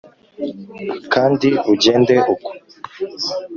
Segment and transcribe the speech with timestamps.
[1.13, 2.49] Kandi ugende uko